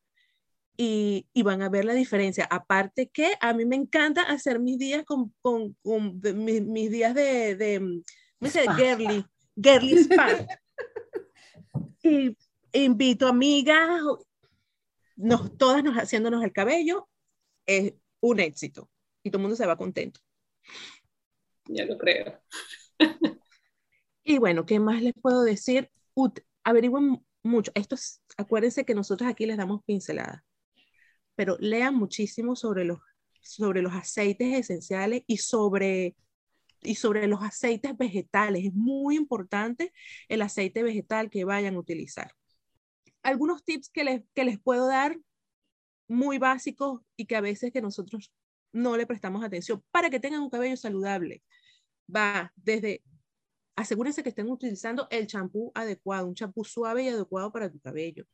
[0.76, 2.46] y, y van a ver la diferencia.
[2.50, 7.56] Aparte que a mí me encanta hacer mis días con, con, con mis, días de,
[7.56, 8.02] de
[8.38, 9.24] ¿cómo se Girly,
[9.56, 10.28] girly spa.
[12.02, 12.36] y
[12.72, 14.02] invito amigas,
[15.16, 17.08] nos, todas nos haciéndonos el cabello,
[17.66, 18.90] es un éxito
[19.22, 20.20] y todo el mundo se va contento.
[21.66, 22.40] Ya lo creo.
[24.24, 25.90] Y bueno, ¿qué más les puedo decir?
[26.64, 27.72] averigüen mucho.
[27.74, 27.96] Esto
[28.36, 30.42] acuérdense que nosotros aquí les damos pinceladas,
[31.34, 33.00] pero lean muchísimo sobre los,
[33.40, 36.14] sobre los aceites esenciales y sobre,
[36.82, 38.66] y sobre los aceites vegetales.
[38.66, 39.92] Es muy importante
[40.28, 42.32] el aceite vegetal que vayan a utilizar.
[43.22, 45.18] Algunos tips que les, que les puedo dar
[46.08, 48.32] muy básicos y que a veces que nosotros
[48.72, 51.42] no le prestamos atención para que tengan un cabello saludable.
[52.14, 53.02] Va desde
[53.76, 58.26] asegúrense que estén utilizando el champú adecuado, un champú suave y adecuado para tu cabello.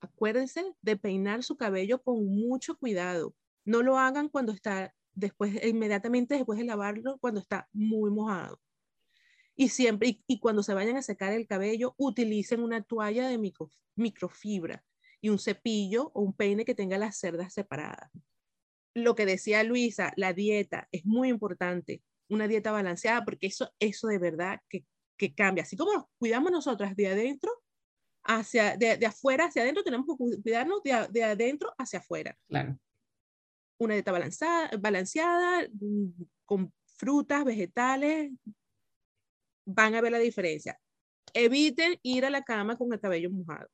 [0.00, 3.34] Acuérdense de peinar su cabello con mucho cuidado.
[3.64, 8.60] No lo hagan cuando está después, inmediatamente después de lavarlo, cuando está muy mojado.
[9.56, 13.38] Y siempre, y, cuando se vayan a secar el cabello, utilicen una toalla de
[13.96, 14.84] microfibra
[15.20, 18.08] y un cepillo o un peine que tenga las cerdas separadas.
[18.94, 24.08] Lo que decía Luisa, la dieta es muy importante una dieta balanceada, porque eso, eso
[24.08, 24.84] de verdad que,
[25.16, 25.64] que cambia.
[25.64, 27.50] Así como nos cuidamos nosotras de adentro
[28.24, 32.36] hacia, de, de afuera hacia adentro, tenemos que cuidarnos de, de, adentro hacia afuera.
[32.48, 32.78] Claro.
[33.78, 38.32] Una dieta balanceada, balanceada, mm, con frutas, vegetales,
[39.64, 40.78] van a ver la diferencia.
[41.32, 43.68] Eviten ir a la cama con el cabello mojado.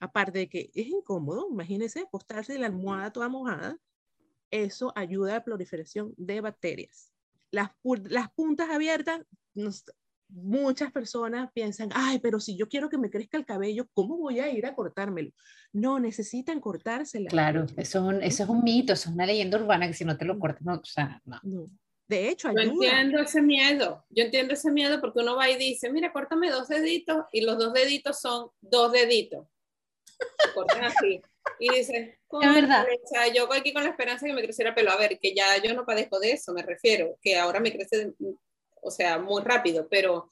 [0.00, 3.78] Aparte de que es incómodo, imagínense acostarse en la almohada toda mojada,
[4.50, 7.13] eso ayuda a la proliferación de bacterias
[7.50, 7.70] las,
[8.04, 9.20] las puntas abiertas,
[10.28, 14.40] muchas personas piensan, ay, pero si yo quiero que me crezca el cabello, ¿cómo voy
[14.40, 15.30] a ir a cortármelo?
[15.72, 17.28] No, necesitan cortársela.
[17.28, 20.04] Claro, eso es un, eso es un mito, eso es una leyenda urbana que si
[20.04, 21.38] no te lo cortas, no, o sea, no.
[21.42, 21.66] No.
[22.06, 22.72] De hecho, Yo ayuda.
[23.00, 26.68] entiendo ese miedo, yo entiendo ese miedo porque uno va y dice, mira, córtame dos
[26.68, 29.46] deditos y los dos deditos son dos deditos.
[30.04, 31.22] Se cortan así.
[31.58, 32.84] Y dice, Es verdad.
[32.84, 34.90] o sea, yo voy aquí con la esperanza de que me creciera pelo.
[34.90, 38.12] A ver, que ya yo no padezco de eso, me refiero, que ahora me crece,
[38.82, 40.28] o sea, muy rápido, pero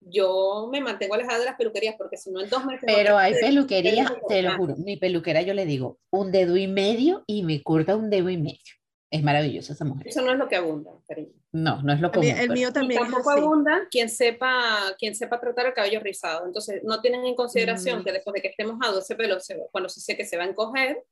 [0.00, 2.84] yo me mantengo alejada de las peluquerías porque si no en dos meses...
[2.86, 7.24] Pero hay peluquerías, te lo juro, mi peluquera yo le digo un dedo y medio
[7.26, 8.74] y me corta un dedo y medio.
[9.10, 10.08] Es maravillosa esa mujer.
[10.08, 11.32] Eso no es lo que abunda, cariño.
[11.52, 12.28] No, no es lo común.
[12.28, 13.40] el pero- mío Y también es tampoco así.
[13.40, 16.44] abunda quien sepa, quien sepa tratar el cabello rizado.
[16.44, 18.04] Entonces, no tienen en consideración Mm.
[18.04, 20.48] que después de que esté mojado ese pelo, se- cuando se seque, se va a
[20.48, 21.04] encoger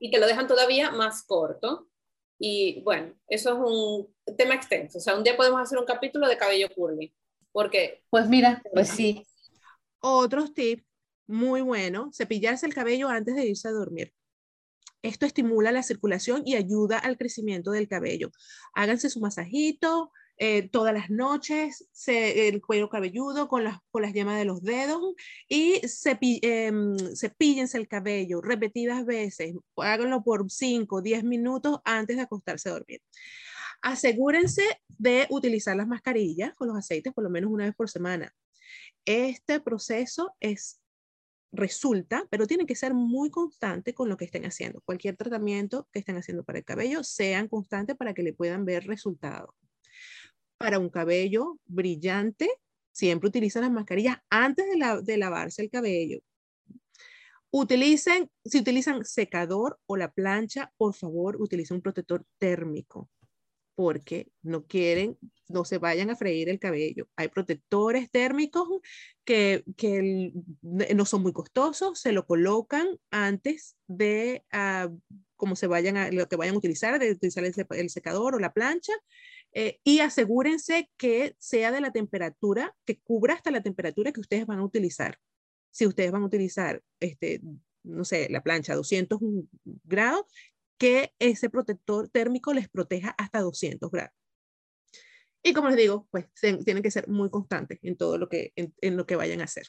[0.00, 1.88] y que lo dejan todavía más corto.
[2.38, 4.98] Y bueno, eso es un tema extenso.
[4.98, 7.14] O sea, un día podemos hacer un capítulo de cabello curly,
[7.52, 9.24] porque Pues mira, pues sí.
[10.00, 10.84] Otros tips
[11.26, 14.12] muy bueno, cepillarse el cabello antes de irse a dormir.
[15.04, 18.30] Esto estimula la circulación y ayuda al crecimiento del cabello.
[18.74, 24.12] Háganse su masajito eh, todas las noches, se- el cuero cabelludo con las, con las
[24.12, 25.00] yemas de los dedos
[25.48, 29.54] y cepi- em, cepíllense el cabello repetidas veces.
[29.76, 33.00] Háganlo por 5 o 10 minutos antes de acostarse a dormir.
[33.82, 38.34] Asegúrense de utilizar las mascarillas con los aceites por lo menos una vez por semana.
[39.04, 40.80] Este proceso es
[41.54, 44.80] resulta, pero tienen que ser muy constante con lo que estén haciendo.
[44.82, 48.86] Cualquier tratamiento que estén haciendo para el cabello, sean constantes para que le puedan ver
[48.86, 49.54] resultados.
[50.58, 52.48] Para un cabello brillante,
[52.92, 56.20] siempre utilicen las mascarillas antes de, de lavarse el cabello.
[57.50, 63.08] Utilicen, si utilizan secador o la plancha, por favor, utilicen un protector térmico
[63.74, 67.08] porque no quieren, no se vayan a freír el cabello.
[67.16, 68.68] Hay protectores térmicos
[69.24, 70.32] que, que
[70.62, 74.88] no son muy costosos, se lo colocan antes de ah,
[75.36, 78.34] como se vayan a, lo que vayan a utilizar, de utilizar el, se- el secador
[78.34, 78.92] o la plancha,
[79.52, 84.46] eh, y asegúrense que sea de la temperatura, que cubra hasta la temperatura que ustedes
[84.46, 85.18] van a utilizar.
[85.70, 87.40] Si ustedes van a utilizar, este,
[87.82, 89.20] no sé, la plancha a 200
[89.84, 90.26] grados,
[90.78, 94.14] que ese protector térmico les proteja hasta 200 grados.
[95.42, 98.96] Y como les digo, pues tienen que ser muy constantes en todo lo que, en
[98.96, 99.66] lo que vayan a hacer.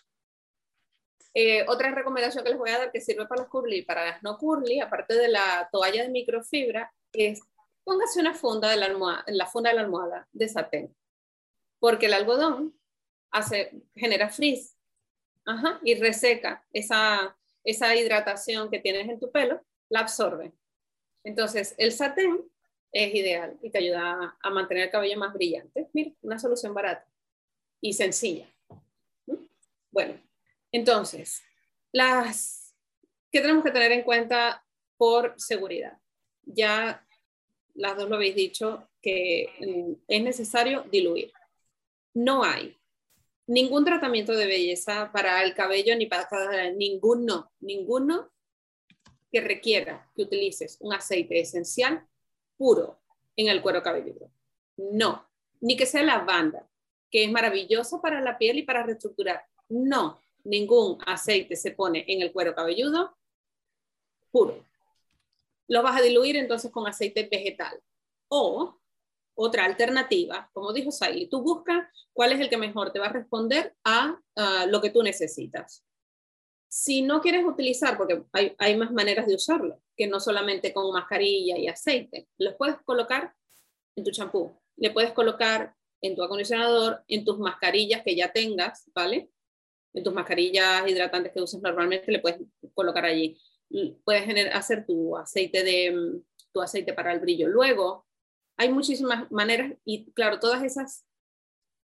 [1.37, 4.05] Eh, otra recomendación que les voy a dar que sirve para los curly y para
[4.05, 7.41] las no curly, aparte de la toalla de microfibra, es
[7.83, 10.95] póngase una funda de la almohada, la funda de la almohada de satén,
[11.79, 12.73] porque el algodón
[13.31, 14.77] hace, genera frizz
[15.45, 20.53] ajá, y reseca esa, esa hidratación que tienes en tu pelo, la absorbe.
[21.25, 22.49] Entonces, el satén
[22.91, 25.89] es ideal y te ayuda a, mantener el cabello más brillante.
[25.91, 27.05] Mira, una solución barata
[27.81, 28.47] y sencilla.
[29.91, 30.21] Bueno,
[30.71, 31.41] entonces,
[31.91, 32.75] las
[33.31, 34.63] ¿qué tenemos que tener en cuenta
[34.97, 35.97] por seguridad?
[36.43, 37.05] Ya
[37.73, 41.33] las dos lo habéis dicho que es necesario diluir.
[42.13, 42.77] No hay
[43.47, 48.31] ningún tratamiento de belleza para el cabello ni para cada ninguno, ninguno
[49.31, 52.07] que requiera que utilices un aceite esencial
[52.57, 52.99] puro
[53.35, 54.31] en el cuero cabelludo.
[54.77, 55.27] No,
[55.61, 56.67] ni que sea lavanda,
[57.11, 59.45] que es maravilloso para la piel y para reestructurar.
[59.69, 63.17] No, ningún aceite se pone en el cuero cabelludo
[64.31, 64.65] puro.
[65.67, 67.81] Lo vas a diluir entonces con aceite vegetal.
[68.27, 68.79] O
[69.35, 73.13] otra alternativa, como dijo Sally, tú buscas cuál es el que mejor te va a
[73.13, 74.19] responder a
[74.67, 75.85] lo que tú necesitas.
[76.67, 80.91] Si no quieres utilizar, porque hay, hay, más maneras de usarlo, que no solamente con
[80.91, 83.34] mascarilla y aceite, los puedes colocar
[83.95, 88.89] en tu champú, le puedes colocar en tu acondicionador, en tus mascarillas que ya tengas,
[88.93, 89.30] ¿vale?
[89.93, 92.41] En tus mascarillas hidratantes que uses normalmente, le puedes
[92.73, 93.38] colocar allí.
[94.04, 96.21] Puedes hacer tu aceite, de,
[96.54, 97.47] tu aceite para el brillo.
[97.47, 98.06] Luego,
[98.58, 101.06] hay muchísimas maneras y claro, todas esas,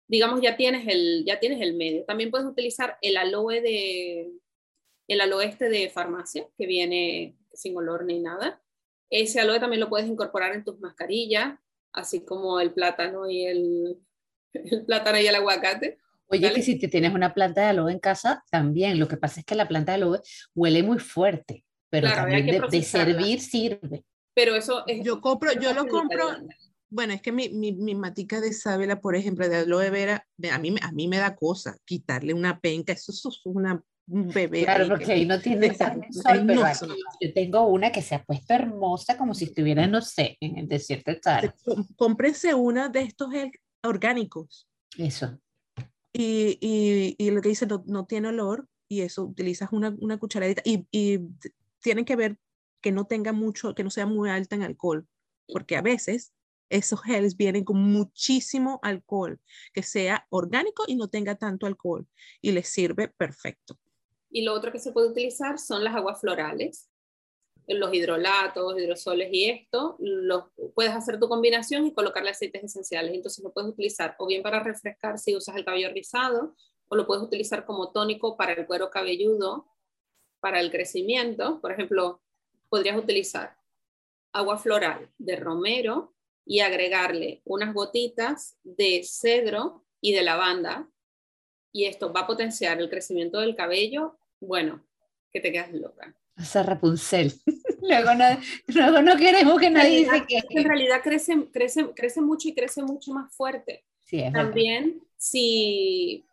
[0.08, 2.06] digamos, ya tienes el, ya tienes el medio.
[2.06, 4.32] También puedes utilizar el aloe de,
[5.12, 8.62] el aloe este de farmacia, que viene sin olor ni nada.
[9.10, 11.60] Ese aloe también lo puedes incorporar en tus mascarillas,
[11.91, 13.97] así como el plátano y el,
[14.54, 16.00] el plátano y el aguacate.
[16.28, 16.56] Oye, ¿vale?
[16.56, 19.00] que si te tienes una planta de aloe en casa, también.
[19.00, 20.21] Lo que pasa es que la planta de aloe
[20.56, 24.06] huele muy fuerte, pero claro, también de, de, servir sirve.
[24.34, 25.04] Pero eso es...
[25.04, 26.30] Yo compro, yo lo compro...
[26.89, 30.58] Bueno, es que mi, mi, mi matica de sábila, por ejemplo, de aloe vera, a
[30.58, 34.64] mí, a mí me da cosa quitarle una penca, eso, eso es una un bebé.
[34.64, 36.86] Claro, porque ahí no tiene sol, pero no, aquí,
[37.22, 40.68] yo tengo una que se ha puesto hermosa como si estuviera, no sé, en el
[40.68, 41.56] desierto de Sahara.
[41.96, 43.30] Cómprense una de estos
[43.84, 44.68] orgánicos.
[44.98, 45.40] Eso.
[46.14, 50.18] y, y, y, lo que dice no, no, tiene olor y eso utilizas una, una
[50.18, 51.20] cucharadita y, y
[51.82, 52.38] tienen que ver
[52.82, 55.08] que no tenga mucho, que no sea muy alta en alcohol,
[55.48, 56.34] porque a veces
[56.70, 59.40] esos geles vienen con muchísimo alcohol,
[59.74, 62.08] que sea orgánico y no tenga tanto alcohol
[62.42, 63.78] y les sirve perfecto.
[64.32, 66.89] Y lo otro que se puede utilizar son las aguas florales,
[67.67, 73.13] los hidrolatos, hidrosoles y esto, los, puedes hacer tu combinación y colocarle aceites esenciales.
[73.13, 76.56] Entonces lo puedes utilizar o bien para refrescar si usas el cabello rizado,
[76.88, 79.67] o lo puedes utilizar como tónico para el cuero cabelludo,
[80.39, 81.62] para el crecimiento.
[81.62, 82.22] Por ejemplo,
[82.70, 83.56] podrías utilizar
[84.34, 86.13] agua floral de romero
[86.46, 90.89] y agregarle unas gotitas de cedro y de lavanda.
[91.72, 94.17] Y esto va a potenciar el crecimiento del cabello.
[94.41, 94.84] Bueno,
[95.32, 96.13] que te quedas loca.
[96.38, 97.34] O sea, Rapunzel.
[97.82, 100.41] luego, no, no queremos que nadie dice que...
[100.49, 103.86] En realidad crece, crece, crece mucho y crece mucho más fuerte.
[103.99, 106.25] Sí, También si,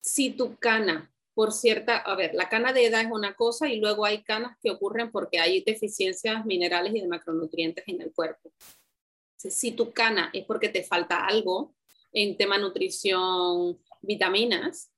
[0.00, 3.80] si tu cana, por cierta, a ver, la cana de edad es una cosa y
[3.80, 8.52] luego hay canas que ocurren porque hay deficiencias minerales y de macronutrientes en el cuerpo.
[9.36, 11.74] Si tu cana es porque te falta algo
[12.12, 14.90] en tema nutrición, vitaminas,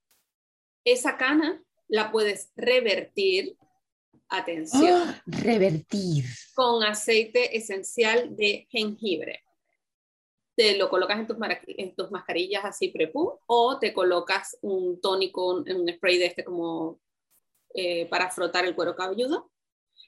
[0.85, 3.57] esa cana la puedes revertir
[4.29, 5.03] atención.
[5.07, 5.23] ¡Ah!
[5.27, 6.25] revertir.
[6.55, 9.43] Con aceite esencial de jengibre.
[10.57, 15.55] Te lo colocas en tus, en tus mascarillas así prepú o te colocas un tónico,
[15.55, 17.01] un spray de este como
[17.75, 19.51] eh, para frotar el cuero cabelludo.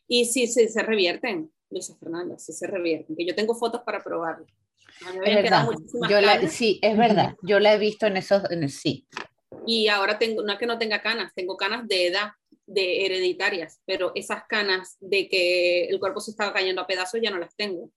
[0.08, 4.44] Y si, se revierten, Luisa Fernanda, si se revierten, que yo tengo fotos para probarlo.
[5.24, 5.68] Es verdad.
[6.08, 7.36] Yo sí, es verdad.
[7.42, 9.06] Yo la he visto en esos, en sí.
[9.66, 12.30] Y ahora tengo, no es que no tenga canas, tengo canas de edad
[12.66, 17.30] de hereditarias, pero esas canas de que el cuerpo se estaba cayendo a pedazos ya
[17.30, 17.90] no las tengo.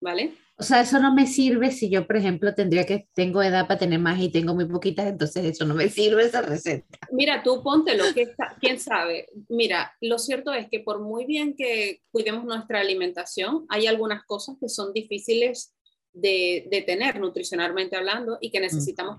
[0.00, 0.32] ¿Vale?
[0.56, 3.80] O sea, eso no me sirve si yo, por ejemplo, tendría que, tengo edad para
[3.80, 6.98] tener más y tengo muy poquitas, entonces eso no me sirve esa receta.
[7.10, 9.26] Mira, tú póntelo, que quién sabe.
[9.48, 14.56] Mira, lo cierto es que por muy bien que cuidemos nuestra alimentación, hay algunas cosas
[14.60, 15.74] que son difíciles
[16.12, 18.62] de, de tener nutricionalmente hablando y que mm.
[18.62, 19.18] necesitamos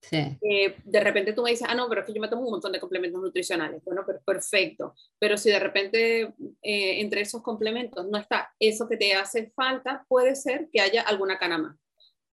[0.00, 0.38] complementos.
[0.42, 2.50] Eh, de repente tú me dices, ah, no, pero es que yo me tomo un
[2.50, 3.82] montón de complementos nutricionales.
[3.84, 4.94] Bueno, pero perfecto.
[5.18, 6.22] Pero si de repente
[6.62, 11.02] eh, entre esos complementos no está eso que te hace falta, puede ser que haya
[11.02, 11.76] alguna cana más.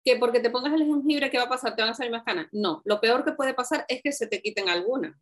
[0.03, 1.75] Que porque te pongas el jengibre, ¿qué va a pasar?
[1.75, 2.47] ¿Te van a salir más canas?
[2.51, 5.15] No, lo peor que puede pasar es que se te quiten algunas.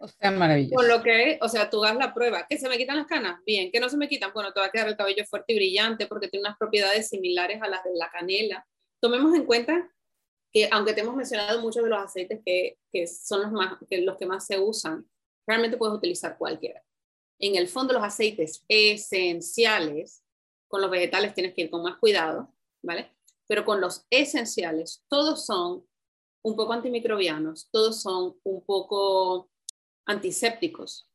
[0.00, 0.76] O sea, maravilloso.
[0.76, 2.46] Con lo que, o sea, tú das la prueba.
[2.48, 3.40] ¿Que se me quitan las canas?
[3.44, 3.72] Bien.
[3.72, 4.30] ¿Que no se me quitan?
[4.32, 7.60] Bueno, te va a quedar el cabello fuerte y brillante porque tiene unas propiedades similares
[7.62, 8.64] a las de la canela.
[9.00, 9.90] Tomemos en cuenta
[10.52, 14.00] que aunque te hemos mencionado muchos de los aceites que, que son los, más, que
[14.00, 15.08] los que más se usan,
[15.46, 16.82] realmente puedes utilizar cualquiera.
[17.38, 20.24] En el fondo, los aceites esenciales,
[20.66, 23.12] con los vegetales tienes que ir con más cuidado, ¿vale?
[23.46, 25.86] Pero con los esenciales, todos son
[26.42, 29.50] un poco antimicrobianos, todos son un poco
[30.06, 31.10] antisépticos,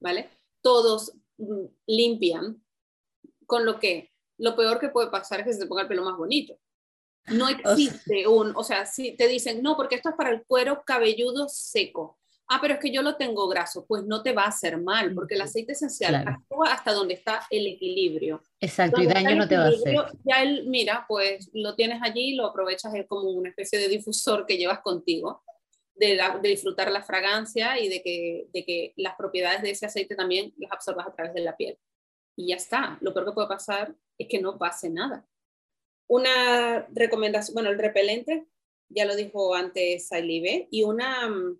[0.00, 0.30] ¿vale?
[0.62, 2.64] Todos mm, limpian,
[3.46, 6.04] con lo que lo peor que puede pasar es que se te ponga el pelo
[6.04, 6.58] más bonito.
[7.28, 10.82] No existe un, o sea, si te dicen, no, porque esto es para el cuero
[10.84, 12.18] cabelludo seco.
[12.48, 15.12] Ah, pero es que yo lo tengo graso, pues no te va a hacer mal,
[15.14, 18.40] porque el aceite esencial actúa hasta donde está el equilibrio.
[18.60, 19.96] Exacto, y daño no te va a hacer.
[20.24, 24.46] Ya él, mira, pues lo tienes allí, lo aprovechas es como una especie de difusor
[24.46, 25.42] que llevas contigo,
[25.96, 30.14] de, de, disfrutar la fragancia y de que, de que las propiedades de ese aceite
[30.14, 31.76] también las absorbas a través de la piel.
[32.36, 35.26] Y ya está, lo peor que puede pasar es que no pase nada.
[36.08, 38.46] Una recomendación, bueno, el repelente,
[38.88, 41.58] ya lo dijo antes Salive, y una, mm,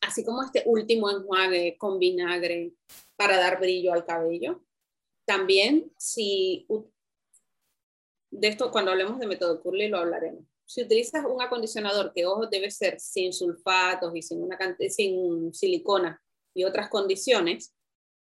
[0.00, 2.74] así como este último enjuague con vinagre
[3.16, 4.64] para dar brillo al cabello.
[5.24, 6.66] También, si,
[8.30, 10.44] de esto cuando hablemos de método Curly lo hablaremos.
[10.64, 16.22] Si utilizas un acondicionador que, ojo, debe ser sin sulfatos y sin, una, sin silicona
[16.54, 17.74] y otras condiciones,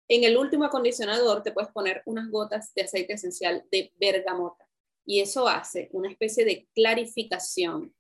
[0.08, 4.71] en el último acondicionador te puedes poner unas gotas de aceite esencial de bergamota
[5.06, 7.94] y eso hace una especie de clarificación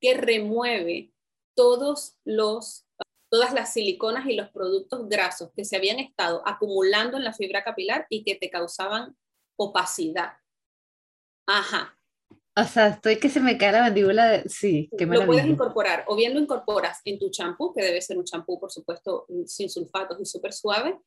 [0.00, 1.12] que remueve
[1.56, 2.86] todos los,
[3.30, 7.64] todas las siliconas y los productos grasos que se habían estado acumulando en la fibra
[7.64, 9.16] capilar y que te causaban
[9.58, 10.34] opacidad.
[11.48, 11.98] Ajá.
[12.58, 14.28] O sea, estoy que se me cae la mandíbula.
[14.28, 14.48] De...
[14.48, 18.16] Sí, que Lo puedes incorporar, o bien lo incorporas en tu champú, que debe ser
[18.16, 20.98] un champú, por supuesto, sin sulfatos y súper suave,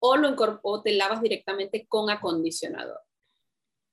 [0.00, 3.00] o, lo o te lavas directamente con acondicionador.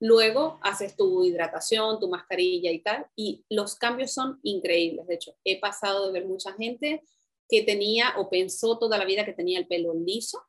[0.03, 5.07] Luego haces tu hidratación, tu mascarilla y tal, y los cambios son increíbles.
[5.07, 7.05] De hecho, he pasado de ver mucha gente
[7.47, 10.43] que tenía o pensó toda la vida que tenía el pelo liso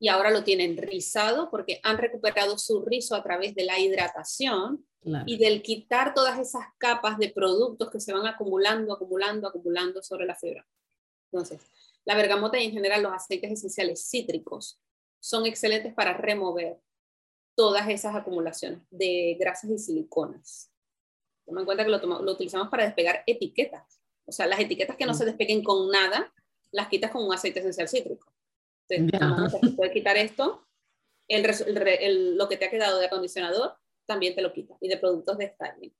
[0.00, 4.84] y ahora lo tienen rizado porque han recuperado su rizo a través de la hidratación
[5.26, 10.26] y del quitar todas esas capas de productos que se van acumulando, acumulando, acumulando sobre
[10.26, 10.66] la fibra.
[11.30, 11.60] Entonces,
[12.04, 14.80] la bergamota y en general los aceites esenciales cítricos
[15.20, 16.80] son excelentes para remover
[17.56, 20.70] todas esas acumulaciones de grasas y siliconas.
[21.44, 24.00] Toma en cuenta que lo, lo utilizamos para despegar etiquetas.
[24.24, 25.16] O sea, las etiquetas que no mm.
[25.16, 26.32] se despeguen con nada,
[26.70, 28.32] las quitas con un aceite esencial cítrico.
[28.88, 30.66] Entonces, puedes quitar esto,
[31.28, 33.76] el, lo que te ha quedado de acondicionador
[34.06, 35.94] también te lo quita, y de productos de styling.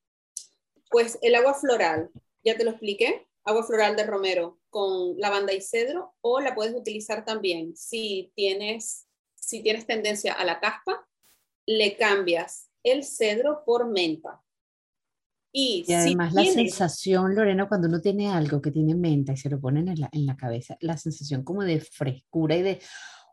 [0.90, 2.10] Pues el agua floral,
[2.44, 6.74] ya te lo expliqué, agua floral de romero con lavanda y cedro, o la puedes
[6.74, 11.08] utilizar también si tienes, si tienes tendencia a la caspa,
[11.66, 14.42] le cambias el cedro por menta.
[15.52, 19.58] Y, además la sensación, Lorena, cuando uno tiene algo que tiene menta y se lo
[19.58, 22.80] ponen en la, en la cabeza, la sensación como de frescura y de,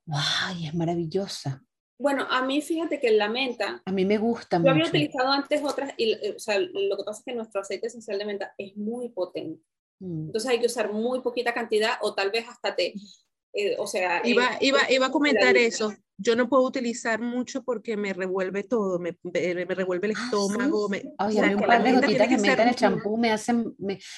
[0.05, 0.19] ¡wow!
[0.63, 1.61] Es maravillosa.
[1.99, 3.81] Bueno, a mí fíjate que la menta.
[3.85, 4.67] A mí me gusta mucho.
[4.67, 7.87] Yo había utilizado antes otras, y, o sea, lo que pasa es que nuestro aceite
[7.87, 9.61] esencial de menta es muy potente.
[9.99, 10.27] Mm.
[10.27, 12.93] Entonces hay que usar muy poquita cantidad o tal vez hasta té.
[13.53, 14.21] Eh, o sea.
[14.25, 18.99] Iba, iba, iba a comentar eso yo no puedo utilizar mucho porque me revuelve todo,
[18.99, 20.87] me, me, revuelve el ah, estómago.
[20.89, 23.75] Me, Ay, a mí un par de gotitas que, metan el champú me hacen,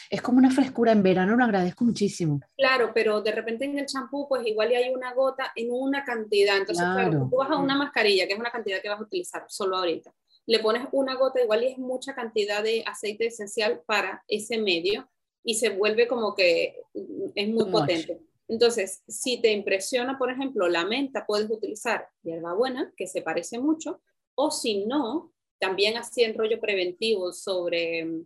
[0.09, 2.41] es como una frescura en verano, lo agradezco muchísimo.
[2.57, 6.57] Claro, pero de repente en el champú, pues igual hay una gota en una cantidad.
[6.57, 7.27] Entonces, claro.
[7.29, 10.13] tú vas a una mascarilla, que es una cantidad que vas a utilizar solo ahorita.
[10.47, 15.09] Le pones una gota, igual y es mucha cantidad de aceite esencial para ese medio
[15.43, 18.19] y se vuelve como que mm, es muy potente.
[18.47, 24.01] Entonces, si te impresiona, por ejemplo, la menta, puedes utilizar hierbabuena, que se parece mucho,
[24.35, 28.25] o si no, también así en rollo preventivo sobre mm,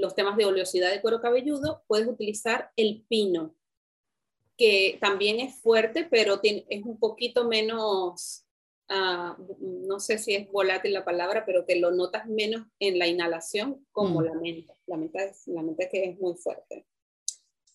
[0.00, 3.54] los temas de oleosidad de cuero cabelludo, puedes utilizar el pino,
[4.56, 8.44] que también es fuerte, pero es un poquito menos,
[8.90, 13.06] ah, no sé si es volátil la palabra, pero que lo notas menos en la
[13.06, 14.24] inhalación como mm.
[14.24, 14.74] la menta.
[14.86, 16.84] La menta, es, la menta que es muy fuerte.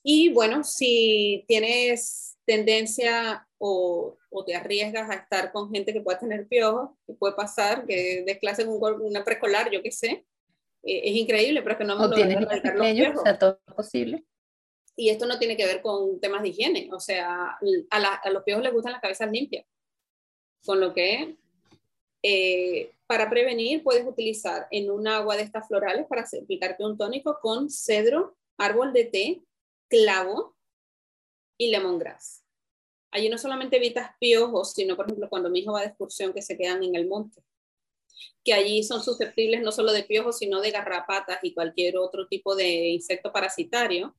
[0.07, 6.19] Y bueno, si tienes tendencia o, o, te arriesgas a estar con gente que pueda
[6.19, 10.23] tener piojos, que puede pasar, que desclasen un, una preescolar, yo qué sé,
[10.83, 13.19] eh, es increíble, pero es que no hemos logrado erradicar los piojos.
[13.19, 14.23] O sea, todo es posible.
[14.95, 17.57] Y esto no tiene que ver con temas de higiene, o sea,
[17.89, 19.65] a, a los piojos les gustan las cabezas limpias,
[20.63, 21.35] con lo que
[22.21, 27.39] eh, para prevenir puedes utilizar en un agua de estas florales para aplicarte un tónico
[27.41, 29.41] con cedro, árbol de té,
[29.87, 30.55] clavo
[31.57, 32.43] y lemongrass.
[33.11, 36.41] Allí no solamente evitas piojos, sino, por ejemplo, cuando mi hijo va de excursión que
[36.41, 37.41] se quedan en el monte,
[38.43, 42.55] que allí son susceptibles no solo de piojos, sino de garrapatas y cualquier otro tipo
[42.55, 44.15] de insecto parasitario.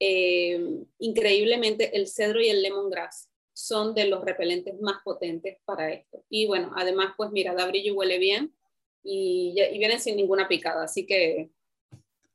[0.00, 0.60] Eh,
[0.98, 6.24] increíblemente, el cedro y el lemongrass son de los repelentes más potentes para esto.
[6.28, 8.54] Y bueno, además, pues mira, da brillo y huele bien
[9.04, 11.50] y, y vienen sin ninguna picada, así que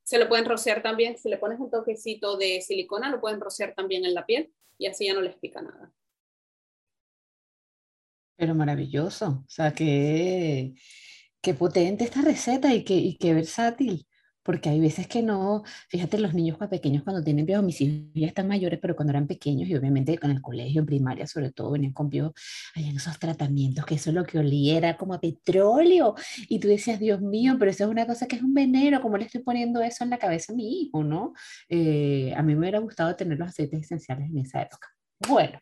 [0.07, 3.75] se lo pueden rociar también, si le pones un toquecito de silicona, lo pueden rociar
[3.75, 5.91] también en la piel y así ya no les pica nada.
[8.37, 10.75] Pero maravilloso, o sea, qué,
[11.41, 14.06] qué potente esta receta y qué, y qué versátil
[14.47, 18.27] porque hay veces que no, fíjate, los niños pequeños cuando tienen piojos, mis hijos ya
[18.27, 21.71] están mayores, pero cuando eran pequeños y obviamente con el colegio, en primaria sobre todo,
[21.71, 22.31] venían con piojos,
[22.73, 26.15] hay esos tratamientos que eso es lo que olía como a petróleo,
[26.47, 29.17] y tú decías, Dios mío, pero eso es una cosa que es un veneno, ¿cómo
[29.17, 31.33] le estoy poniendo eso en la cabeza a mi hijo, no?
[31.67, 34.87] Eh, a mí me hubiera gustado tener los aceites esenciales en esa época.
[35.27, 35.59] Bueno,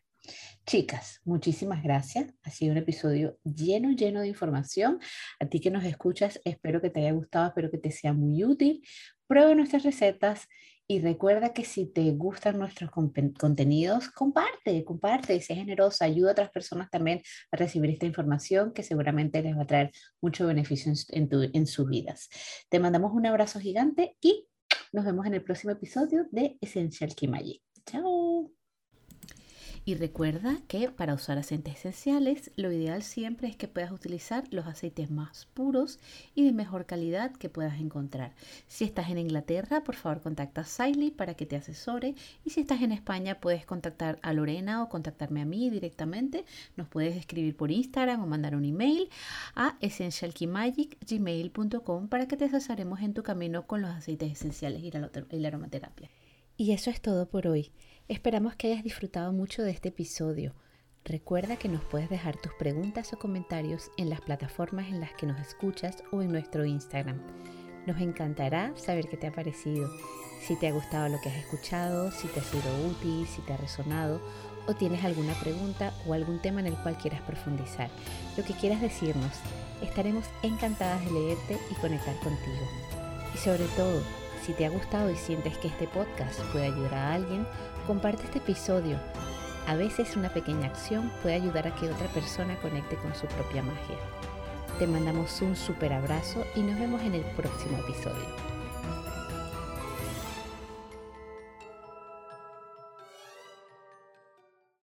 [0.66, 2.34] Chicas, muchísimas gracias.
[2.42, 4.98] Ha sido un episodio lleno, lleno de información.
[5.38, 8.42] A ti que nos escuchas, espero que te haya gustado, espero que te sea muy
[8.42, 8.84] útil.
[9.28, 10.48] Prueba nuestras recetas
[10.88, 16.50] y recuerda que si te gustan nuestros contenidos, comparte, comparte, sé generosa, ayuda a otras
[16.50, 21.28] personas también a recibir esta información que seguramente les va a traer mucho beneficio en,
[21.30, 22.28] en sus vidas.
[22.68, 24.48] Te mandamos un abrazo gigante y
[24.92, 27.62] nos vemos en el próximo episodio de Essential Kimayi.
[27.84, 28.55] Chao.
[29.88, 34.66] Y recuerda que para usar aceites esenciales, lo ideal siempre es que puedas utilizar los
[34.66, 36.00] aceites más puros
[36.34, 38.32] y de mejor calidad que puedas encontrar.
[38.66, 42.16] Si estás en Inglaterra, por favor contacta a Siley para que te asesore.
[42.44, 46.44] Y si estás en España, puedes contactar a Lorena o contactarme a mí directamente.
[46.76, 49.08] Nos puedes escribir por Instagram o mandar un email
[49.54, 55.08] a essentialkeymagic.gmail.com para que te asesoremos en tu camino con los aceites esenciales y la
[55.46, 56.10] aromaterapia.
[56.58, 57.70] Y eso es todo por hoy.
[58.08, 60.54] Esperamos que hayas disfrutado mucho de este episodio.
[61.04, 65.26] Recuerda que nos puedes dejar tus preguntas o comentarios en las plataformas en las que
[65.26, 67.20] nos escuchas o en nuestro Instagram.
[67.86, 69.90] Nos encantará saber qué te ha parecido,
[70.40, 73.52] si te ha gustado lo que has escuchado, si te ha sido útil, si te
[73.52, 74.22] ha resonado
[74.66, 77.90] o tienes alguna pregunta o algún tema en el cual quieras profundizar.
[78.38, 79.32] Lo que quieras decirnos,
[79.82, 82.66] estaremos encantadas de leerte y conectar contigo.
[83.34, 84.00] Y sobre todo,
[84.46, 87.44] si te ha gustado y sientes que este podcast puede ayudar a alguien,
[87.84, 88.96] comparte este episodio.
[89.66, 93.64] A veces una pequeña acción puede ayudar a que otra persona conecte con su propia
[93.64, 93.98] magia.
[94.78, 98.55] Te mandamos un super abrazo y nos vemos en el próximo episodio.